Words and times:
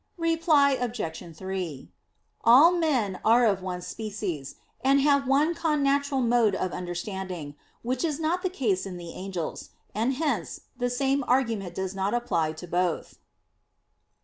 Reply 0.17 0.71
Obj. 0.71 1.37
3: 1.37 1.91
All 2.43 2.71
men 2.71 3.19
are 3.23 3.45
of 3.45 3.61
one 3.61 3.83
species, 3.83 4.55
and 4.83 4.99
have 5.01 5.27
one 5.27 5.53
connatural 5.53 6.25
mode 6.25 6.55
of 6.55 6.71
understanding; 6.71 7.53
which 7.83 8.03
is 8.03 8.19
not 8.19 8.41
the 8.41 8.49
case 8.49 8.87
in 8.87 8.97
the 8.97 9.11
angels: 9.13 9.69
and 9.93 10.15
hence 10.15 10.61
the 10.75 10.89
same 10.89 11.23
argument 11.27 11.75
does 11.75 11.93
not 11.93 12.15
apply 12.15 12.53
to 12.53 12.67
both. 12.67 13.19